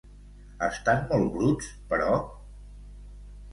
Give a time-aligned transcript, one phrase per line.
[0.67, 2.17] Estan molt bruts, però?